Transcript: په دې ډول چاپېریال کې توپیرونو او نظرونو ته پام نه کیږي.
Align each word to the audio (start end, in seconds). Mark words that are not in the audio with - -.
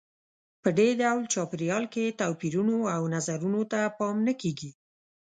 په 0.63 0.69
دې 0.77 0.89
ډول 1.01 1.21
چاپېریال 1.33 1.83
کې 1.93 2.15
توپیرونو 2.19 2.77
او 2.95 3.01
نظرونو 3.15 3.61
ته 3.71 3.79
پام 3.97 4.15
نه 4.27 4.33
کیږي. 4.41 4.71